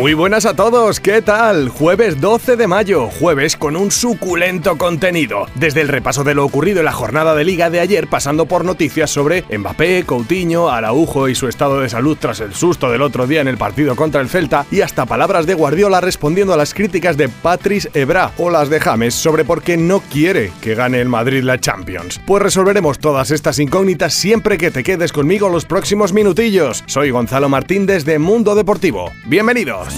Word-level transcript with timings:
Muy 0.00 0.14
buenas 0.14 0.46
a 0.46 0.56
todos, 0.56 0.98
¿qué 0.98 1.20
tal? 1.20 1.68
Jueves 1.68 2.22
12 2.22 2.56
de 2.56 2.66
mayo, 2.66 3.08
jueves 3.20 3.54
con 3.54 3.76
un 3.76 3.90
suculento 3.90 4.78
contenido. 4.78 5.44
Desde 5.56 5.82
el 5.82 5.88
repaso 5.88 6.24
de 6.24 6.32
lo 6.32 6.46
ocurrido 6.46 6.78
en 6.78 6.86
la 6.86 6.92
jornada 6.92 7.34
de 7.34 7.44
liga 7.44 7.68
de 7.68 7.80
ayer, 7.80 8.08
pasando 8.08 8.46
por 8.46 8.64
noticias 8.64 9.10
sobre 9.10 9.44
Mbappé, 9.54 10.04
Coutinho, 10.06 10.70
Araujo 10.70 11.28
y 11.28 11.34
su 11.34 11.48
estado 11.48 11.80
de 11.80 11.90
salud 11.90 12.16
tras 12.18 12.40
el 12.40 12.54
susto 12.54 12.90
del 12.90 13.02
otro 13.02 13.26
día 13.26 13.42
en 13.42 13.48
el 13.48 13.58
partido 13.58 13.94
contra 13.94 14.22
el 14.22 14.30
Celta, 14.30 14.64
y 14.70 14.80
hasta 14.80 15.04
palabras 15.04 15.44
de 15.44 15.52
Guardiola 15.52 16.00
respondiendo 16.00 16.54
a 16.54 16.56
las 16.56 16.72
críticas 16.72 17.18
de 17.18 17.28
Patrice 17.28 17.90
Ebra 17.92 18.32
o 18.38 18.48
las 18.48 18.70
de 18.70 18.80
James 18.80 19.12
sobre 19.12 19.44
por 19.44 19.60
qué 19.60 19.76
no 19.76 20.00
quiere 20.00 20.50
que 20.62 20.74
gane 20.74 20.98
el 21.02 21.10
Madrid 21.10 21.42
la 21.42 21.60
Champions. 21.60 22.18
Pues 22.26 22.42
resolveremos 22.42 23.00
todas 23.00 23.30
estas 23.30 23.58
incógnitas 23.58 24.14
siempre 24.14 24.56
que 24.56 24.70
te 24.70 24.82
quedes 24.82 25.12
conmigo 25.12 25.50
los 25.50 25.66
próximos 25.66 26.14
minutillos. 26.14 26.84
Soy 26.86 27.10
Gonzalo 27.10 27.50
Martín 27.50 27.84
desde 27.84 28.18
Mundo 28.18 28.54
Deportivo. 28.54 29.12
Bienvenido. 29.26 29.89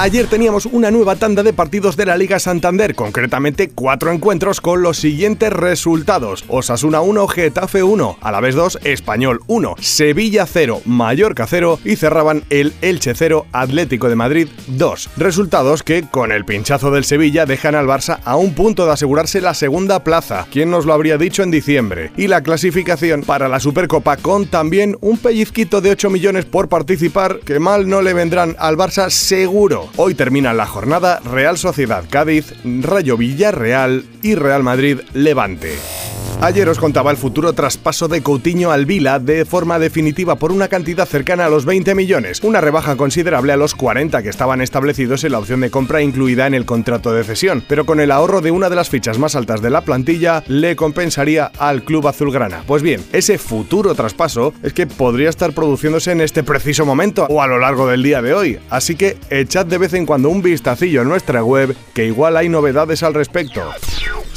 Ayer 0.00 0.28
teníamos 0.28 0.66
una 0.66 0.92
nueva 0.92 1.16
tanda 1.16 1.42
de 1.42 1.52
partidos 1.52 1.96
de 1.96 2.06
la 2.06 2.16
Liga 2.16 2.38
Santander, 2.38 2.94
concretamente 2.94 3.70
cuatro 3.70 4.12
encuentros 4.12 4.60
con 4.60 4.80
los 4.80 4.96
siguientes 4.96 5.52
resultados. 5.52 6.44
Osasuna 6.46 7.00
1, 7.00 7.26
Getafe 7.26 7.82
1, 7.82 8.18
Alavés 8.20 8.54
2, 8.54 8.78
Español 8.84 9.40
1, 9.48 9.74
Sevilla 9.80 10.46
0, 10.46 10.82
Mallorca 10.84 11.48
0 11.48 11.80
y 11.84 11.96
cerraban 11.96 12.44
el 12.48 12.74
Elche 12.80 13.12
0, 13.12 13.46
Atlético 13.50 14.08
de 14.08 14.14
Madrid 14.14 14.48
2. 14.68 15.10
Resultados 15.16 15.82
que, 15.82 16.04
con 16.08 16.30
el 16.30 16.44
pinchazo 16.44 16.92
del 16.92 17.02
Sevilla, 17.02 17.44
dejan 17.44 17.74
al 17.74 17.88
Barça 17.88 18.20
a 18.24 18.36
un 18.36 18.54
punto 18.54 18.86
de 18.86 18.92
asegurarse 18.92 19.40
la 19.40 19.54
segunda 19.54 20.04
plaza. 20.04 20.46
¿Quién 20.52 20.70
nos 20.70 20.86
lo 20.86 20.92
habría 20.92 21.18
dicho 21.18 21.42
en 21.42 21.50
diciembre? 21.50 22.12
Y 22.16 22.28
la 22.28 22.44
clasificación 22.44 23.22
para 23.22 23.48
la 23.48 23.58
Supercopa 23.58 24.16
con 24.16 24.46
también 24.46 24.96
un 25.00 25.18
pellizquito 25.18 25.80
de 25.80 25.90
8 25.90 26.08
millones 26.08 26.44
por 26.44 26.68
participar, 26.68 27.40
que 27.40 27.58
mal 27.58 27.88
no 27.88 28.00
le 28.00 28.14
vendrán 28.14 28.54
al 28.60 28.76
Barça 28.76 29.10
seguro. 29.10 29.87
Hoy 29.96 30.14
termina 30.14 30.52
la 30.52 30.66
jornada 30.66 31.20
Real 31.24 31.58
Sociedad 31.58 32.04
Cádiz, 32.08 32.54
Rayo 32.64 33.16
Villarreal 33.16 34.04
y 34.22 34.34
Real 34.34 34.62
Madrid 34.62 35.00
Levante. 35.12 35.97
Ayer 36.40 36.68
os 36.68 36.78
contaba 36.78 37.10
el 37.10 37.16
futuro 37.16 37.52
traspaso 37.52 38.06
de 38.06 38.22
Coutinho 38.22 38.70
al 38.70 38.86
Vila 38.86 39.18
de 39.18 39.44
forma 39.44 39.80
definitiva 39.80 40.36
por 40.36 40.52
una 40.52 40.68
cantidad 40.68 41.04
cercana 41.04 41.46
a 41.46 41.48
los 41.48 41.64
20 41.64 41.96
millones, 41.96 42.44
una 42.44 42.60
rebaja 42.60 42.94
considerable 42.96 43.52
a 43.52 43.56
los 43.56 43.74
40 43.74 44.22
que 44.22 44.28
estaban 44.28 44.60
establecidos 44.60 45.24
en 45.24 45.32
la 45.32 45.40
opción 45.40 45.60
de 45.60 45.70
compra 45.72 46.00
incluida 46.00 46.46
en 46.46 46.54
el 46.54 46.64
contrato 46.64 47.12
de 47.12 47.24
cesión, 47.24 47.64
pero 47.66 47.84
con 47.84 47.98
el 47.98 48.12
ahorro 48.12 48.40
de 48.40 48.52
una 48.52 48.70
de 48.70 48.76
las 48.76 48.88
fichas 48.88 49.18
más 49.18 49.34
altas 49.34 49.62
de 49.62 49.70
la 49.70 49.80
plantilla 49.80 50.44
le 50.46 50.76
compensaría 50.76 51.50
al 51.58 51.82
club 51.82 52.06
azulgrana. 52.06 52.62
Pues 52.68 52.82
bien, 52.84 53.04
ese 53.12 53.36
futuro 53.36 53.96
traspaso 53.96 54.54
es 54.62 54.72
que 54.72 54.86
podría 54.86 55.30
estar 55.30 55.52
produciéndose 55.52 56.12
en 56.12 56.20
este 56.20 56.44
preciso 56.44 56.86
momento 56.86 57.26
o 57.28 57.42
a 57.42 57.48
lo 57.48 57.58
largo 57.58 57.88
del 57.88 58.04
día 58.04 58.22
de 58.22 58.34
hoy, 58.34 58.60
así 58.70 58.94
que 58.94 59.16
echad 59.28 59.66
de 59.66 59.78
vez 59.78 59.92
en 59.92 60.06
cuando 60.06 60.28
un 60.28 60.40
vistacillo 60.40 61.02
en 61.02 61.08
nuestra 61.08 61.42
web 61.42 61.74
que 61.94 62.06
igual 62.06 62.36
hay 62.36 62.48
novedades 62.48 63.02
al 63.02 63.14
respecto. 63.14 63.60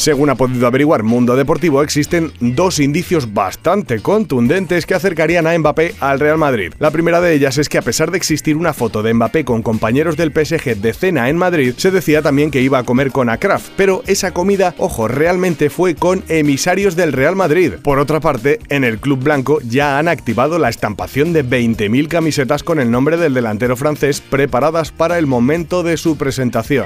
Según 0.02 0.32
ha 0.32 0.36
podido 0.36 0.66
averiguar 0.66 1.04
Mundo 1.04 1.36
Deportivo, 1.36 1.84
existen 1.92 2.32
dos 2.40 2.80
indicios 2.80 3.34
bastante 3.34 4.00
contundentes 4.00 4.86
que 4.86 4.94
acercarían 4.94 5.46
a 5.46 5.58
Mbappé 5.58 5.96
al 6.00 6.22
Real 6.22 6.38
Madrid. 6.38 6.74
La 6.80 6.90
primera 6.90 7.20
de 7.20 7.34
ellas 7.34 7.58
es 7.58 7.68
que 7.68 7.78
a 7.78 7.82
pesar 7.82 8.12
de 8.12 8.18
existir 8.18 8.56
una 8.56 8.72
foto 8.72 9.04
de 9.04 9.14
Mbappé 9.14 9.44
con 9.44 9.62
compañeros 9.62 10.16
del 10.16 10.32
PSG 10.32 10.78
de 10.78 10.94
cena 10.94 11.28
en 11.28 11.36
Madrid, 11.36 11.74
se 11.76 11.92
decía 11.92 12.22
también 12.22 12.50
que 12.50 12.62
iba 12.62 12.80
a 12.80 12.86
comer 12.86 13.12
con 13.12 13.28
Akraf, 13.28 13.72
pero 13.76 14.04
esa 14.08 14.32
comida, 14.32 14.74
ojo, 14.78 15.10
realmente 15.10 15.70
fue 15.70 15.96
con 15.96 16.24
emisarios 16.30 16.96
del 16.96 17.12
Real 17.12 17.36
Madrid. 17.36 17.74
Por 17.84 18.00
otra 18.00 18.22
parte, 18.22 18.60
en 18.70 18.86
el 18.86 18.98
Club 19.00 19.22
Blanco 19.22 19.60
ya 19.60 20.00
han 20.00 20.08
activado 20.08 20.60
la 20.60 20.70
estampación 20.70 21.34
de 21.34 21.44
20.000 21.44 22.08
camisetas 22.08 22.64
con 22.64 22.80
el 22.80 22.90
nombre 22.90 23.18
del 23.18 23.34
delantero 23.34 23.76
francés 23.76 24.22
preparadas 24.22 24.94
para 24.94 25.20
el 25.20 25.28
momento 25.28 25.84
de 25.84 25.98
su 25.98 26.16
presentación. 26.16 26.86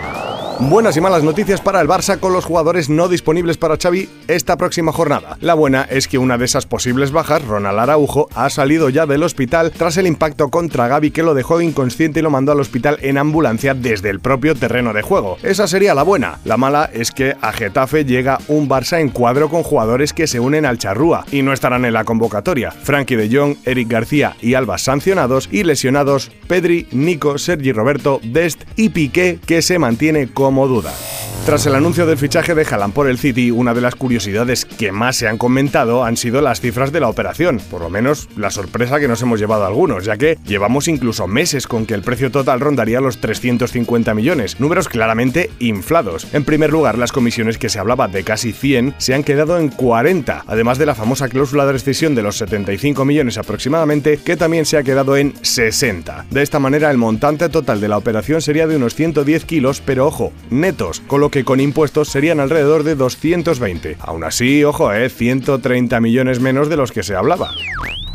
Buenas 0.57 0.95
y 0.95 1.01
malas 1.01 1.21
noticias 1.21 1.59
para 1.59 1.81
el 1.81 1.87
Barça 1.87 2.17
con 2.17 2.31
los 2.31 2.45
jugadores 2.45 2.89
no 2.89 3.09
disponibles 3.09 3.57
para 3.57 3.75
Xavi 3.75 4.07
esta 4.29 4.55
próxima 4.55 4.93
jornada. 4.93 5.37
La 5.41 5.53
buena 5.53 5.83
es 5.83 6.07
que 6.07 6.17
una 6.17 6.37
de 6.37 6.45
esas 6.45 6.65
posibles 6.65 7.11
bajas, 7.11 7.45
Ronald 7.45 7.77
Araujo, 7.77 8.29
ha 8.33 8.49
salido 8.49 8.87
ya 8.87 9.05
del 9.05 9.23
hospital 9.23 9.73
tras 9.77 9.97
el 9.97 10.07
impacto 10.07 10.49
contra 10.49 10.87
Gaby 10.87 11.11
que 11.11 11.23
lo 11.23 11.33
dejó 11.33 11.59
inconsciente 11.59 12.21
y 12.21 12.23
lo 12.23 12.29
mandó 12.29 12.53
al 12.53 12.61
hospital 12.61 12.97
en 13.01 13.17
ambulancia 13.17 13.73
desde 13.73 14.09
el 14.09 14.21
propio 14.21 14.55
terreno 14.55 14.93
de 14.93 15.01
juego. 15.01 15.37
Esa 15.43 15.67
sería 15.67 15.93
la 15.93 16.03
buena. 16.03 16.39
La 16.45 16.55
mala 16.55 16.89
es 16.93 17.11
que 17.11 17.35
a 17.41 17.51
Getafe 17.51 18.05
llega 18.05 18.39
un 18.47 18.69
Barça 18.69 19.01
en 19.01 19.09
cuadro 19.09 19.49
con 19.49 19.61
jugadores 19.61 20.13
que 20.13 20.25
se 20.25 20.39
unen 20.39 20.65
al 20.65 20.77
charrúa 20.77 21.25
y 21.33 21.41
no 21.41 21.51
estarán 21.51 21.83
en 21.83 21.93
la 21.93 22.05
convocatoria. 22.05 22.71
Frankie 22.71 23.17
de 23.17 23.29
Jong, 23.29 23.57
Eric 23.65 23.89
García 23.89 24.37
y 24.41 24.53
Alba 24.53 24.77
sancionados 24.77 25.49
y 25.51 25.63
lesionados 25.63 26.31
Pedri, 26.47 26.87
Nico, 26.91 27.37
Sergi 27.37 27.73
Roberto, 27.73 28.21
Dest 28.23 28.63
y 28.77 28.89
Piqué 28.89 29.39
que 29.45 29.61
se 29.61 29.79
mantiene 29.79 30.27
con 30.27 30.44
como 30.45 30.67
duda. 30.67 31.14
Tras 31.45 31.67
el 31.67 31.75
anuncio 31.75 32.07
del 32.07 32.17
fichaje 32.17 32.55
de 32.55 32.65
Haaland 32.65 32.91
por 32.91 33.07
el 33.07 33.19
City, 33.19 33.51
una 33.51 33.75
de 33.75 33.81
las 33.81 33.93
curiosidades 33.93 34.65
que 34.65 34.91
más 34.91 35.15
se 35.15 35.27
han 35.27 35.37
comentado 35.37 36.03
han 36.03 36.17
sido 36.17 36.41
las 36.41 36.59
cifras 36.59 36.91
de 36.91 36.99
la 36.99 37.07
operación, 37.07 37.61
por 37.69 37.81
lo 37.81 37.91
menos 37.91 38.27
la 38.35 38.49
sorpresa 38.49 38.99
que 38.99 39.07
nos 39.07 39.21
hemos 39.21 39.39
llevado 39.39 39.63
algunos, 39.63 40.05
ya 40.05 40.17
que 40.17 40.39
llevamos 40.43 40.87
incluso 40.87 41.27
meses 41.27 41.67
con 41.67 41.85
que 41.85 41.93
el 41.93 42.01
precio 42.01 42.31
total 42.31 42.61
rondaría 42.61 42.99
los 42.99 43.21
350 43.21 44.15
millones, 44.15 44.59
números 44.59 44.89
claramente 44.89 45.51
inflados. 45.59 46.25
En 46.33 46.45
primer 46.45 46.71
lugar, 46.71 46.97
las 46.97 47.11
comisiones 47.11 47.59
que 47.59 47.69
se 47.69 47.77
hablaba 47.77 48.07
de 48.07 48.23
casi 48.23 48.51
100 48.51 48.95
se 48.97 49.13
han 49.13 49.23
quedado 49.23 49.59
en 49.59 49.69
40, 49.69 50.45
además 50.47 50.79
de 50.79 50.87
la 50.87 50.95
famosa 50.95 51.29
cláusula 51.29 51.67
de 51.67 51.73
rescisión 51.73 52.15
de 52.15 52.23
los 52.23 52.37
75 52.37 53.05
millones 53.05 53.37
aproximadamente, 53.37 54.17
que 54.17 54.35
también 54.35 54.65
se 54.65 54.77
ha 54.77 54.83
quedado 54.83 55.15
en 55.15 55.35
60. 55.43 56.25
De 56.31 56.41
esta 56.41 56.57
manera, 56.57 56.89
el 56.89 56.97
montante 56.97 57.49
total 57.49 57.81
de 57.81 57.87
la 57.87 57.99
operación 57.99 58.41
sería 58.41 58.65
de 58.65 58.77
unos 58.77 58.95
110 58.95 59.45
kilos, 59.45 59.83
pero 59.85 60.07
ojo, 60.07 60.33
netos, 60.49 61.03
con 61.05 61.21
con 61.43 61.59
impuestos 61.59 62.07
serían 62.09 62.39
alrededor 62.39 62.83
de 62.83 62.95
220. 62.95 63.97
Aún 63.99 64.23
así, 64.23 64.63
ojo, 64.63 64.93
eh, 64.93 65.09
130 65.09 65.99
millones 65.99 66.39
menos 66.39 66.69
de 66.69 66.77
los 66.77 66.91
que 66.91 67.03
se 67.03 67.15
hablaba. 67.15 67.51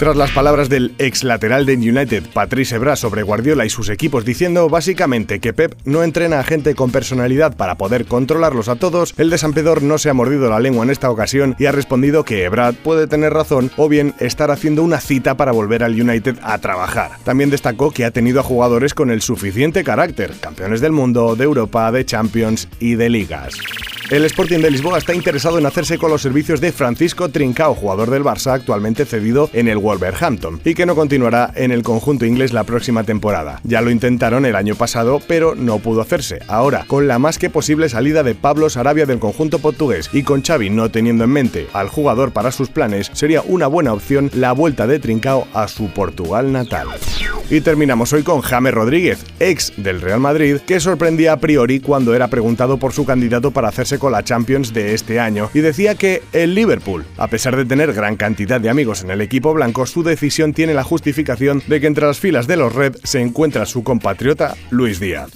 Tras 0.01 0.17
las 0.17 0.31
palabras 0.31 0.71
del 0.71 0.95
ex 0.97 1.25
lateral 1.25 1.67
de 1.67 1.75
United, 1.75 2.25
Patrice 2.33 2.77
Evra, 2.77 2.97
sobre 2.97 3.23
Guardiola 3.23 3.67
y 3.67 3.69
sus 3.69 3.91
equipos 3.91 4.25
diciendo 4.25 4.71
básicamente 4.71 5.41
que 5.41 5.53
Pep 5.53 5.75
no 5.85 6.03
entrena 6.03 6.41
a 6.41 6.43
gente 6.43 6.75
con 6.75 6.91
personalidad 6.91 7.55
para 7.55 7.75
poder 7.75 8.07
controlarlos 8.07 8.71
a 8.71 8.77
todos, 8.77 9.13
el 9.19 9.29
desampedor 9.29 9.83
no 9.83 9.99
se 9.99 10.09
ha 10.09 10.15
mordido 10.15 10.49
la 10.49 10.59
lengua 10.59 10.85
en 10.85 10.91
esta 10.91 11.11
ocasión 11.11 11.55
y 11.59 11.67
ha 11.67 11.73
respondido 11.73 12.25
que 12.25 12.45
Ebra 12.45 12.73
puede 12.73 13.09
tener 13.09 13.35
razón 13.35 13.71
o 13.77 13.91
bien 13.91 14.15
estar 14.21 14.51
haciendo 14.51 14.83
una 14.83 15.01
cita 15.01 15.37
para 15.37 15.53
volver 15.53 15.85
al 15.85 16.01
United 16.01 16.39
a 16.41 16.57
trabajar. 16.57 17.19
También 17.23 17.51
destacó 17.51 17.91
que 17.91 18.07
ha 18.07 18.11
tenido 18.11 18.41
a 18.41 18.43
jugadores 18.43 18.95
con 18.95 19.11
el 19.11 19.21
suficiente 19.21 19.85
carácter, 19.85 20.33
campeones 20.41 20.81
del 20.81 20.93
mundo, 20.93 21.37
de 21.37 21.45
Europa, 21.45 21.93
de 21.93 22.07
Champions 22.07 22.69
y 22.79 22.95
de 22.95 23.11
ligas. 23.11 23.55
El 24.11 24.25
Sporting 24.25 24.59
de 24.59 24.73
Lisboa 24.73 24.99
está 24.99 25.15
interesado 25.15 25.61
en 25.61 25.67
hacerse 25.67 25.97
con 25.97 26.11
los 26.11 26.21
servicios 26.21 26.61
de 26.61 26.73
Francisco 26.73 27.29
Trincao, 27.29 27.77
jugador 27.77 28.11
del 28.11 28.25
Barça 28.25 28.55
actualmente 28.55 29.05
cedido 29.05 29.49
en 29.53 29.69
el 29.69 29.79
Wolverhampton, 29.91 30.61
y 30.65 30.75
que 30.75 30.87
no 30.87 30.95
continuará 30.95 31.51
en 31.57 31.73
el 31.73 31.83
conjunto 31.83 32.27
inglés 32.27 32.53
la 32.53 32.65
próxima 32.65 33.03
temporada. 33.03 33.61
Ya 33.65 33.81
lo 33.81 33.91
intentaron 33.91 34.47
el 34.47 34.55
año 34.55 34.77
pasado, 34.77 35.21
pero 35.27 35.55
no 35.55 35.79
pudo 35.79 36.01
hacerse. 36.01 36.39
Ahora, 36.47 36.85
con 36.87 37.09
la 37.09 37.19
más 37.19 37.39
que 37.39 37.51
posible 37.51 37.89
salida 37.89 38.23
de 38.23 38.35
Pablo 38.35 38.71
Sarabia 38.71 39.07
del 39.07 39.19
conjunto 39.19 39.59
portugués 39.59 40.11
y 40.13 40.23
con 40.23 40.43
Xavi 40.43 40.71
no 40.71 40.91
teniendo 40.91 41.25
en 41.25 41.31
mente 41.31 41.67
al 41.73 41.89
jugador 41.89 42.31
para 42.33 42.53
sus 42.53 42.69
planes, 42.69 43.11
sería 43.15 43.43
una 43.43 43.67
buena 43.67 43.93
opción 43.93 44.31
la 44.35 44.53
vuelta 44.53 44.87
de 44.87 44.99
Trincao 44.99 45.49
a 45.55 45.67
su 45.67 45.89
Portugal 45.91 46.53
natal. 46.53 46.89
Y 47.51 47.63
terminamos 47.63 48.13
hoy 48.13 48.23
con 48.23 48.43
James 48.43 48.73
Rodríguez, 48.73 49.25
ex 49.41 49.73
del 49.77 50.01
Real 50.01 50.21
Madrid, 50.21 50.59
que 50.65 50.79
sorprendía 50.79 51.33
a 51.33 51.39
priori 51.39 51.81
cuando 51.81 52.15
era 52.15 52.29
preguntado 52.29 52.79
por 52.79 52.93
su 52.93 53.05
candidato 53.05 53.51
para 53.51 53.69
hacerse 53.69 53.99
con 53.99 54.13
la 54.13 54.23
Champions 54.23 54.73
de 54.73 54.95
este 54.95 55.19
año 55.19 55.51
y 55.53 55.59
decía 55.59 55.97
que 55.97 56.23
el 56.33 56.55
Liverpool, 56.55 57.05
a 57.17 57.27
pesar 57.27 57.57
de 57.57 57.65
tener 57.65 57.93
gran 57.93 58.15
cantidad 58.15 58.61
de 58.61 58.71
amigos 58.71 59.03
en 59.03 59.11
el 59.11 59.21
equipo 59.21 59.53
su 59.87 60.03
decisión 60.03 60.53
tiene 60.53 60.75
la 60.75 60.85
justificación 60.85 61.63
de 61.67 61.81
que 61.81 61.87
entre 61.87 62.07
las 62.07 62.19
filas 62.19 62.47
de 62.47 62.57
los 62.57 62.75
Red 62.75 62.97
se 63.03 63.21
encuentra 63.21 63.67
su 63.67 63.83
compatriota 63.83 64.57
Luis 64.71 65.01
Díaz. 65.01 65.31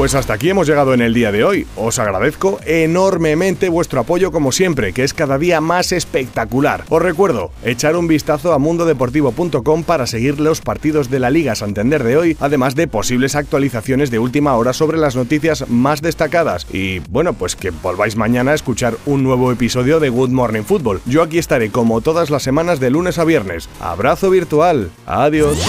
Pues 0.00 0.14
hasta 0.14 0.32
aquí 0.32 0.48
hemos 0.48 0.66
llegado 0.66 0.94
en 0.94 1.02
el 1.02 1.12
día 1.12 1.30
de 1.30 1.44
hoy. 1.44 1.66
Os 1.76 1.98
agradezco 1.98 2.58
enormemente 2.64 3.68
vuestro 3.68 4.00
apoyo 4.00 4.32
como 4.32 4.50
siempre, 4.50 4.94
que 4.94 5.04
es 5.04 5.12
cada 5.12 5.36
día 5.36 5.60
más 5.60 5.92
espectacular. 5.92 6.84
Os 6.88 7.02
recuerdo, 7.02 7.50
echar 7.62 7.94
un 7.96 8.08
vistazo 8.08 8.54
a 8.54 8.58
mundodeportivo.com 8.58 9.82
para 9.82 10.06
seguir 10.06 10.40
los 10.40 10.62
partidos 10.62 11.10
de 11.10 11.18
la 11.18 11.28
Liga 11.28 11.54
Santander 11.54 12.02
de 12.02 12.16
hoy, 12.16 12.36
además 12.40 12.76
de 12.76 12.88
posibles 12.88 13.36
actualizaciones 13.36 14.10
de 14.10 14.20
última 14.20 14.56
hora 14.56 14.72
sobre 14.72 14.96
las 14.96 15.16
noticias 15.16 15.68
más 15.68 16.00
destacadas. 16.00 16.66
Y 16.72 17.00
bueno, 17.10 17.34
pues 17.34 17.54
que 17.54 17.68
volváis 17.68 18.16
mañana 18.16 18.52
a 18.52 18.54
escuchar 18.54 18.96
un 19.04 19.22
nuevo 19.22 19.52
episodio 19.52 20.00
de 20.00 20.08
Good 20.08 20.30
Morning 20.30 20.62
Football. 20.62 21.02
Yo 21.04 21.22
aquí 21.22 21.36
estaré 21.36 21.68
como 21.68 22.00
todas 22.00 22.30
las 22.30 22.42
semanas 22.42 22.80
de 22.80 22.88
lunes 22.88 23.18
a 23.18 23.24
viernes. 23.24 23.68
Abrazo 23.80 24.30
virtual. 24.30 24.90
Adiós. 25.04 25.68